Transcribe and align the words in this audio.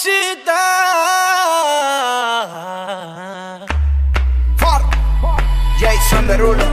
mamacita. 0.00 0.62
Jason 5.78 6.26
Derulo. 6.26 6.66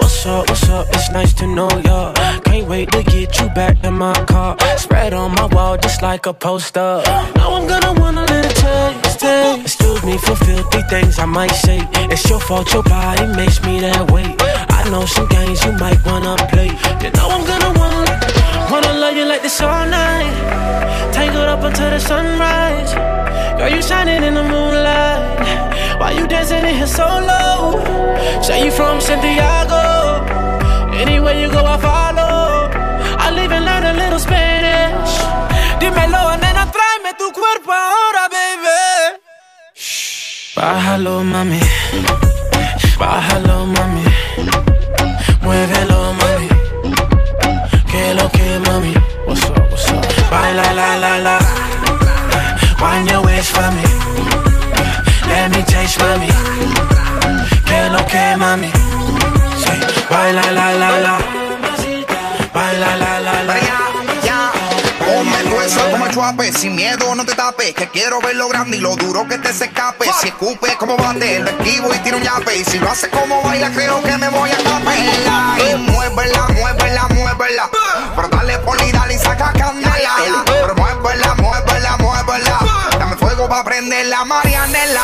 What's 0.00 0.26
up, 0.26 0.48
what's 0.48 0.68
up? 0.68 0.86
It's 0.90 1.10
nice 1.10 1.32
to 1.34 1.46
know 1.46 1.68
ya. 1.84 2.12
Can't 2.44 2.68
wait 2.68 2.90
to 2.92 3.02
get 3.02 3.38
you 3.40 3.48
back 3.50 3.82
in 3.84 3.94
my 3.94 4.12
car. 4.26 4.56
Spread 4.76 5.14
on 5.14 5.32
my 5.32 5.46
wall 5.46 5.76
just 5.78 6.02
like 6.02 6.26
a 6.26 6.32
poster. 6.32 7.02
Now 7.36 7.54
I'm 7.54 7.66
gonna 7.66 7.98
wanna 8.00 8.24
let 8.26 8.44
it 8.44 8.56
taste, 8.56 9.20
taste. 9.20 9.60
Excuse 9.62 10.04
me 10.04 10.18
for 10.18 10.36
filthy 10.36 10.82
things 10.90 11.18
I 11.18 11.24
might 11.24 11.52
say. 11.52 11.78
It's 12.10 12.28
your 12.28 12.40
fault, 12.40 12.72
your 12.72 12.82
body 12.82 13.26
makes 13.36 13.62
me 13.62 13.80
that 13.80 14.10
way. 14.10 14.34
I 14.68 14.88
know 14.90 15.06
some 15.06 15.28
games 15.28 15.64
you 15.64 15.72
might 15.72 16.04
wanna 16.04 16.36
play. 16.50 16.70
You 17.02 17.10
know 17.12 17.28
I'm 17.30 17.46
gonna 17.46 17.78
wanna, 17.78 17.78
wanna 17.78 18.18
love 18.18 18.22
you 18.22 18.28
like 18.28 18.37
this 19.48 19.62
all 19.62 19.86
night. 19.86 20.36
Tangled 21.16 21.48
up 21.54 21.62
until 21.68 21.90
the 21.94 22.00
sunrise. 22.00 22.92
Girl, 23.56 23.70
you 23.74 23.82
shining 23.82 24.22
in 24.28 24.34
the 24.34 24.46
moonlight. 24.54 25.48
Why 26.00 26.10
you 26.18 26.24
dancing 26.32 26.64
in 26.70 26.74
here 26.80 26.92
so 27.00 27.08
low? 27.30 27.60
Say 28.46 28.58
you 28.66 28.72
from 28.78 29.00
Santiago. 29.00 29.84
Anywhere 31.02 31.36
you 31.42 31.48
go, 31.56 31.62
I 31.74 31.76
follow. 31.88 32.38
I 33.24 33.26
live 33.38 33.52
and 33.56 33.64
learn 33.68 33.84
a 33.92 33.94
little 34.02 34.22
Spanish. 34.26 35.14
Dímelo, 35.80 36.22
nena, 36.42 36.64
tráeme 36.74 37.10
tu 37.20 37.26
cuerpo 37.38 37.70
ahora, 37.84 38.24
baby. 38.36 38.80
Bájalo, 40.56 41.14
mami. 41.32 41.60
Bájalo, 43.00 43.56
mami. 43.76 44.04
Muévelo, 45.42 46.00
mami. 46.20 46.48
Que 47.90 48.02
lo 48.18 48.26
que, 48.36 48.48
mami. 48.68 49.17
What's 49.28 49.44
up, 49.44 49.70
what's? 49.70 49.84
Baila, 50.30 50.64
la, 50.72 50.96
la, 50.96 51.12
la. 51.26 51.36
Wind 52.80 53.10
your 53.10 53.22
waist 53.26 53.52
for 53.52 53.68
me. 53.76 53.84
Let 55.28 55.50
me 55.52 55.60
taste, 55.68 55.98
mami. 56.00 56.28
Que 57.68 57.90
lo 57.92 58.00
que, 58.08 58.36
mami. 58.40 58.70
Say, 59.60 59.80
baila, 60.08 60.44
la, 60.56 60.72
la, 60.80 60.90
la. 61.04 61.14
Baila, 62.54 62.96
la, 62.96 63.20
la, 63.20 63.42
la. 63.42 63.88
Ponme 65.08 65.40
el 65.40 65.48
como 65.90 66.06
el 66.06 66.12
chuape, 66.12 66.52
sin 66.52 66.76
miedo 66.76 67.14
no 67.14 67.24
te 67.24 67.34
tapes, 67.34 67.74
que 67.74 67.88
quiero 67.88 68.20
ver 68.20 68.36
lo 68.36 68.46
grande 68.48 68.76
y 68.76 68.80
lo 68.80 68.94
duro 68.94 69.26
que 69.26 69.38
te 69.38 69.54
se 69.54 69.64
escape. 69.64 70.04
Si 70.20 70.28
escupe 70.28 70.76
como 70.76 70.98
bate, 70.98 71.40
lo 71.40 71.48
esquivo 71.48 71.94
y 71.94 71.98
tiro 72.00 72.18
un 72.18 72.22
yape. 72.22 72.58
Y 72.58 72.64
si 72.64 72.78
lo 72.78 72.90
hace 72.90 73.08
como 73.08 73.42
baila, 73.42 73.70
creo 73.70 74.02
que 74.02 74.18
me 74.18 74.28
voy 74.28 74.50
a 74.50 74.56
capela. 74.56 75.56
Y 75.58 75.76
muévela, 75.76 76.48
muévela, 76.48 77.08
muévela. 77.08 77.70
Pero 78.16 78.28
dale 78.28 78.58
poli, 78.58 78.92
dale 78.92 79.07
Dame 83.48 83.54
fuego 83.54 83.62
pa' 83.62 83.64
prender 83.64 84.06
la 84.06 84.24
Marianela. 84.24 85.02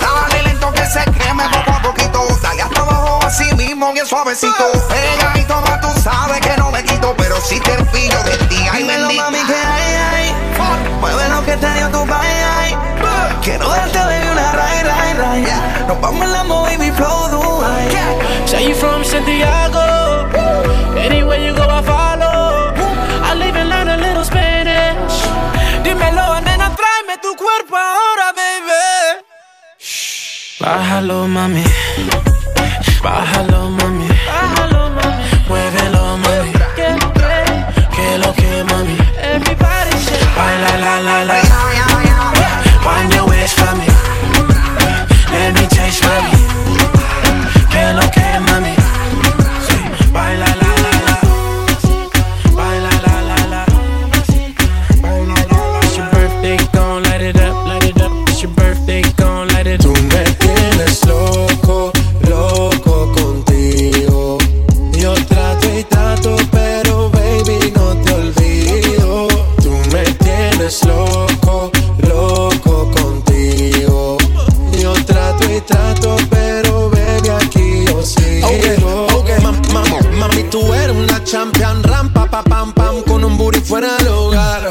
Dale 0.00 0.42
lento 0.42 0.72
que 0.72 0.86
se 0.86 1.02
queme 1.04 1.44
poco 1.50 1.70
a 1.72 1.82
poquito. 1.82 2.26
Dale 2.40 2.62
hasta 2.62 2.80
abajo 2.80 3.18
así 3.24 3.54
mismo, 3.56 3.92
bien 3.92 4.06
suavecito. 4.06 4.72
Pegadito 4.88 5.60
más, 5.60 5.80
tú 5.80 5.88
sabes 6.00 6.40
que 6.40 6.56
no 6.56 6.70
me 6.70 6.82
quito, 6.84 7.14
pero 7.16 7.40
si 7.40 7.60
te 7.60 7.72
pillo 7.86 8.22
de 8.24 8.36
ti, 8.48 8.66
ay 8.70 8.82
Dímelo, 8.82 9.08
bendita. 9.08 9.24
mami, 9.24 9.38
que 9.46 9.54
hay, 9.54 9.94
hay. 9.94 10.34
Mueve 11.00 11.28
lo 11.28 11.44
que 11.44 11.56
te 11.56 11.74
dio 11.74 11.88
tu 11.90 12.04
bye, 12.04 12.44
ay. 12.60 12.76
Quiero 13.42 13.68
darte, 13.68 13.98
baby, 13.98 14.28
una 14.30 14.52
ray, 14.52 14.82
ray, 14.82 15.12
ray. 15.14 15.46
Nos 15.88 16.00
vamos 16.00 16.22
en 16.24 16.32
la 16.32 16.42
baby 16.44 16.90
flow, 16.92 17.28
Dubai. 17.28 17.88
Say 18.46 18.68
you 18.68 18.74
from 18.74 19.04
Santiago. 19.04 20.28
Anywhere 20.96 21.40
you 21.44 21.54
go, 21.54 21.62
I 21.62 21.82
follow. 21.82 22.05
Bájalo, 30.76 31.26
mami. 31.26 31.64
Bájalo, 33.02 33.70
mami. 33.70 34.05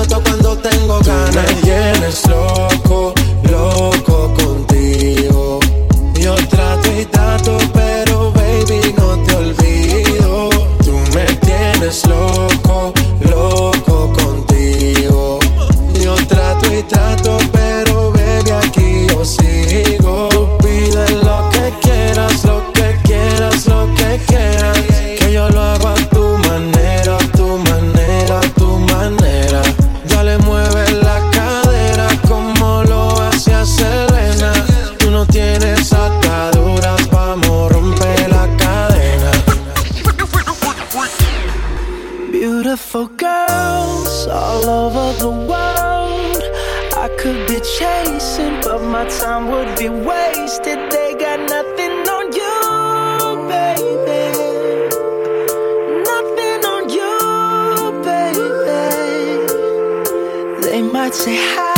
Antídoto 0.00 0.39
my 49.02 49.08
time 49.18 49.44
would 49.50 49.78
be 49.78 49.88
wasted. 49.88 50.78
They 50.90 51.14
got 51.14 51.40
nothing 51.48 51.92
on 52.16 52.24
you, 52.40 52.56
baby. 53.52 54.24
Nothing 56.10 56.60
on 56.74 56.82
you, 56.98 57.14
baby. 58.08 58.66
They 60.66 60.82
might 60.82 61.14
say 61.14 61.36
hi, 61.54 61.69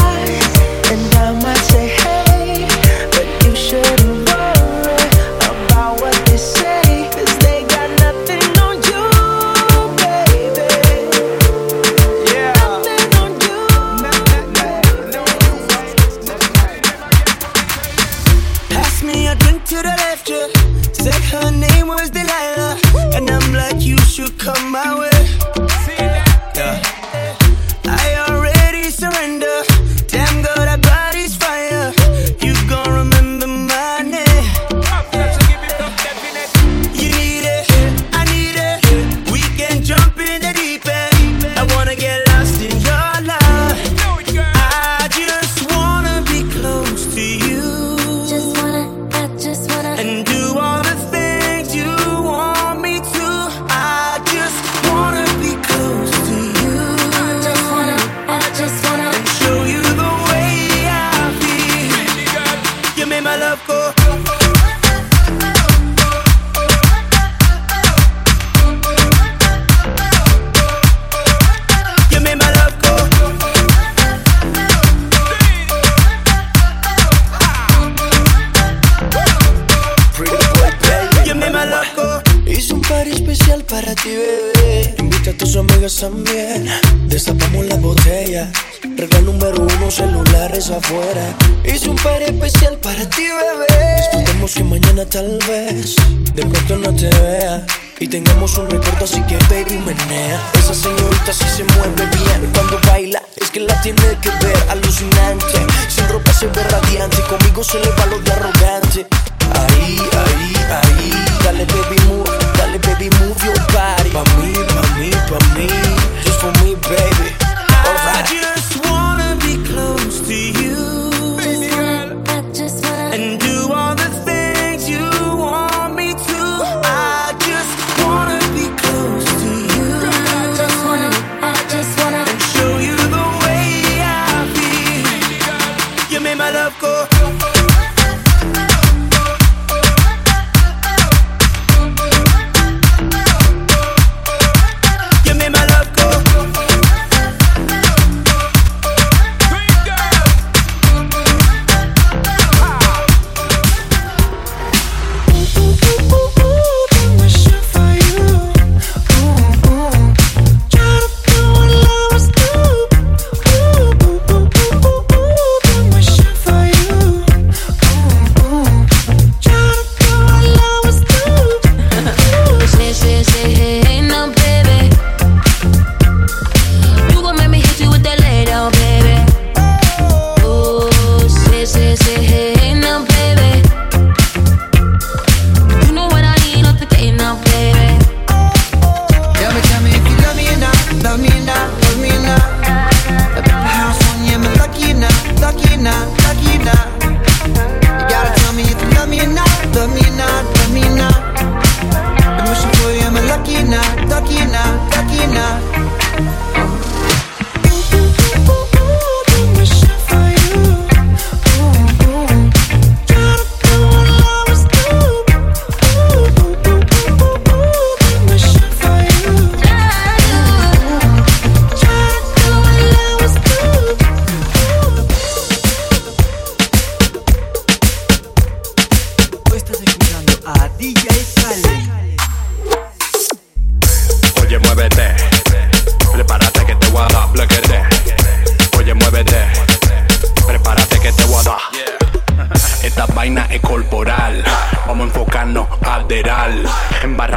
bien. 86.33 86.69
Destapamos 87.09 87.67
las 87.67 87.81
botellas. 87.81 88.49
Regalo 88.97 89.33
número 89.33 89.63
uno, 89.63 89.91
celulares 89.91 90.71
afuera. 90.71 91.35
Hice 91.65 91.89
un 91.91 91.97
par 91.97 92.23
especial 92.23 92.79
para 92.79 93.09
ti, 93.09 93.23
bebé. 93.23 93.97
Disfrutemos 93.97 94.55
que 94.55 94.65
mañana 94.65 95.05
tal 95.07 95.39
vez 95.49 95.97
de 96.35 96.43
pronto 96.47 96.77
no 96.79 96.95
te 96.95 97.09
vea. 97.21 97.67
Y 98.01 98.09
tengamos 98.09 98.57
un 98.59 98.69
recuerdo, 98.69 99.05
así 99.05 99.21
que 99.23 99.37
baby 99.49 99.79
menea. 99.79 100.41
Esa 100.55 100.75
señorita 100.75 101.33
sí 101.33 101.45
se 101.57 101.65
mueve 101.65 102.07
bien 102.07 102.51
cuando 102.55 102.81
baila. 102.87 103.23
Es 103.37 103.51
que 103.51 103.61
la 103.61 103.81
tiene 103.83 104.19
que 104.21 104.31
ver 104.45 104.57
alucinante. 104.71 105.59
Sin 105.89 106.09
ropa 106.09 106.33
se 106.33 106.47
ve 106.49 106.63
radiante. 106.65 107.19
Conmigo 107.23 107.63
se 107.63 107.79
le 107.79 107.91
va 107.91 108.07
lo 108.07 108.19
de 108.19 108.33
arrogante. 108.33 109.07
Ahí, 109.55 109.99
ahí, 109.99 110.55
ahí. 110.71 111.13
Dale 111.45 111.65
baby 111.67 111.97
move, 112.09 112.31
dale 112.57 112.79
baby 112.79 113.11
move 113.21 113.45
your 113.45 113.59
body. 113.73 114.11
Pa' 114.11 114.25
mí, 114.37 114.53
pa' 114.53 114.99
mí, 114.99 115.11
pa' 115.29 115.55
mí. 115.55 116.02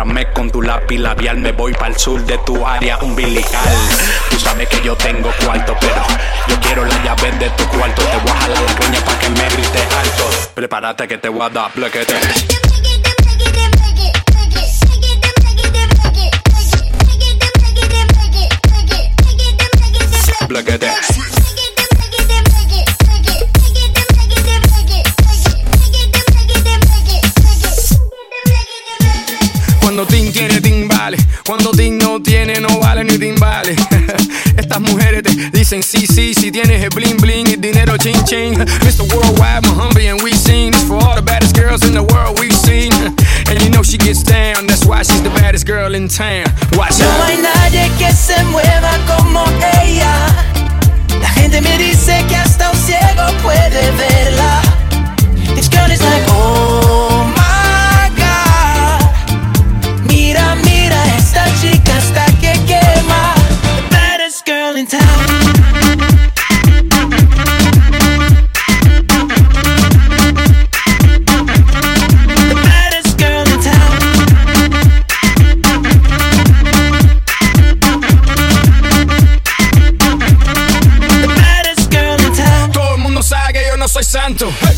Dame 0.06 0.32
con 0.34 0.52
tu 0.52 0.62
lápiz 0.62 1.00
labial, 1.00 1.40
me 1.40 1.52
voy 1.52 1.74
para 1.74 1.88
el 1.88 1.98
sur 1.98 2.24
de 2.28 2.38
tu 2.46 2.64
área 2.64 3.00
umbilical. 3.00 3.74
Tú 4.30 4.40
sabes 4.40 4.70
que 4.70 4.80
yo 4.84 4.96
tengo 4.96 5.32
cuarto, 5.44 5.76
pero 5.82 6.04
yo 6.48 6.60
quiero 6.60 6.86
la 6.86 7.04
llave 7.04 7.32
de 7.40 7.50
tu 7.50 7.66
cuarto. 7.70 8.04
Te 8.04 8.18
voy 8.18 8.30
a 8.30 8.36
jalar 8.36 8.62
la 8.62 8.76
cuña 8.76 9.00
para 9.04 9.20
que 9.20 9.30
me 9.30 9.50
grites 9.50 9.82
alto. 9.82 10.30
Prepárate 10.54 11.08
que 11.08 11.18
te 11.18 11.28
voy 11.28 11.42
a 11.42 11.50
dar 11.50 11.72
plaquete. 11.72 12.14
tienes 36.56 36.82
el 36.82 36.90
bling 36.90 37.18
bling, 37.18 37.48
el 37.48 37.60
dinero 37.60 37.98
ching 37.98 38.24
ching. 38.24 38.54
Mr. 38.86 39.04
Worldwide, 39.14 39.68
Muhammad, 39.68 40.04
and 40.04 40.22
we 40.22 40.32
seen 40.32 40.72
this 40.72 40.88
for 40.88 40.96
all 40.96 41.14
the 41.14 41.22
baddest 41.22 41.54
girls 41.54 41.84
in 41.86 41.94
the 41.94 42.04
world 42.04 42.40
we've 42.40 42.56
seen. 42.56 42.94
And 43.50 43.62
you 43.62 43.70
know 43.70 43.84
she 43.84 43.98
gets 43.98 44.24
down, 44.24 44.66
that's 44.66 44.86
why 44.86 45.04
she's 45.04 45.22
the 45.22 45.32
baddest 45.32 45.68
girl 45.68 45.94
in 45.96 46.08
town. 46.08 46.46
Watch 46.80 47.02
out. 47.02 47.12
No 47.20 47.26
hay 47.26 47.42
nadie 47.42 47.92
que 47.98 48.10
se 48.14 48.42
mueva. 48.46 48.85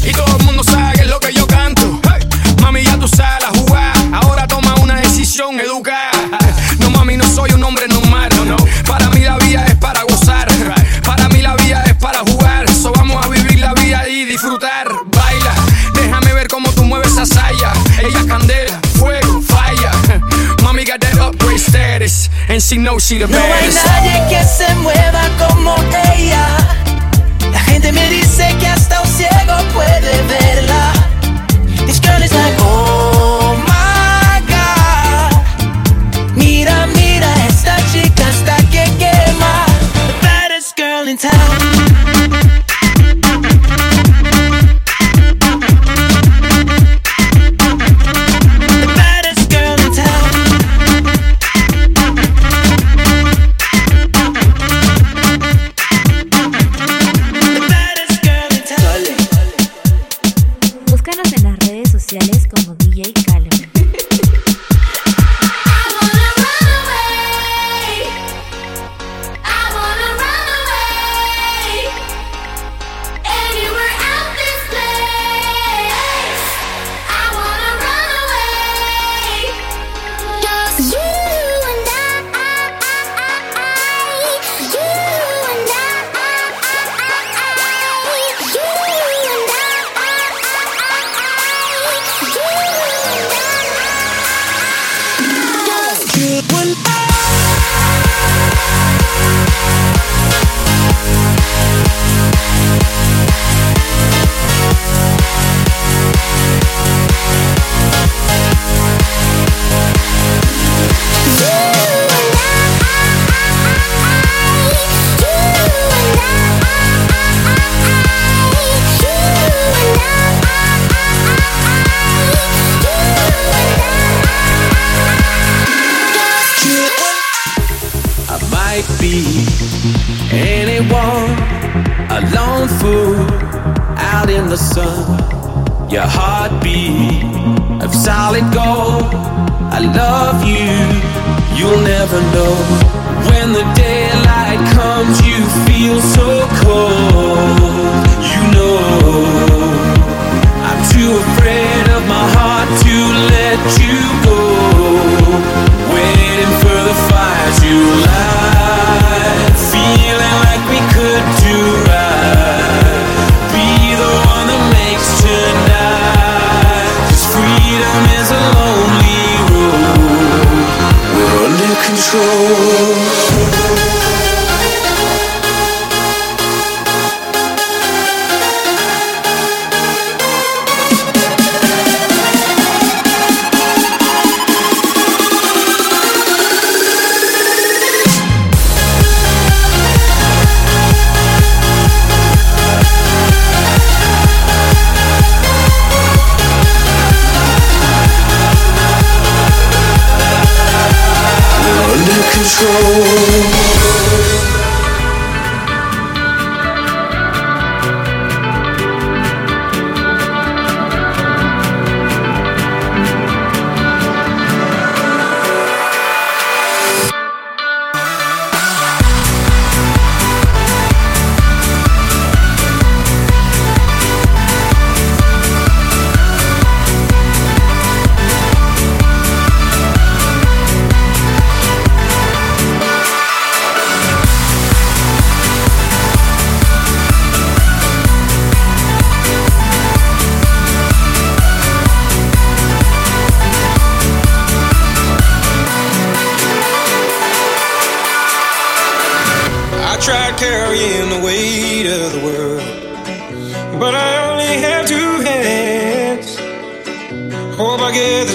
y 0.04 0.12
todo 0.14 0.36
el 0.36 0.46
mundo 0.46 0.64
sabe 0.64 0.94
que 0.96 1.02
es 1.04 1.08
lo 1.08 1.20
que 1.20 1.32
yo 1.32 1.46
canto. 1.46 2.02
Mami, 2.60 2.84
ya 2.84 2.98
tú 2.98 3.08
sabes 3.08 3.44
la 3.44 3.50
jugada, 3.50 3.94
ahora 4.12 4.48
toma 4.48 4.74
una 4.82 4.96
decisión 5.00 5.60
educada. 5.60 6.10
No, 6.80 6.90
mami, 6.90 7.18
no 7.18 7.24
soy 7.36 7.52
un 7.52 7.64
hombre 7.64 7.88
normal. 7.88 8.30
No, 8.36 8.46
no. 8.46 8.58
Para 8.88 9.10
mí 9.10 9.20
la 9.20 9.38
vida 9.38 9.64
es 9.68 9.76
para 9.76 10.02
gozar, 10.02 10.48
para 11.06 11.30
mí 11.30 11.44
la 11.44 11.56
vida 11.56 11.84
es 11.86 11.94
para 11.98 12.22
jugar. 12.22 12.68
So 12.68 12.92
vamos 12.92 13.24
a 13.24 13.30
vivir 13.30 13.60
la 13.60 13.76
vida 13.76 14.10
y 14.10 14.26
disfrutar. 14.26 14.88
Baila, 15.06 15.54
déjame 15.94 16.34
ver 16.34 16.48
cómo 16.48 16.72
tú 16.72 16.84
mueves 16.84 17.12
esa 17.12 17.28
saya. 17.28 17.74
Ella 18.00 18.20
es 18.20 18.26
candela, 18.26 18.80
fuego, 18.98 19.40
falla. 19.40 19.92
Mami, 20.64 20.84
got 20.84 21.00
that 21.00 21.16
upgrade 21.20 21.60
status, 21.60 22.32
and 22.50 22.60
she 22.60 22.78
knows 22.78 23.06
she 23.06 23.20
the 23.20 23.28
No 23.28 23.38
hay 23.38 23.70
nadie 23.72 24.30
que 24.30 24.44
se 24.44 24.74
mueva 24.76 25.30
como 25.38 25.76
ella. 26.16 26.67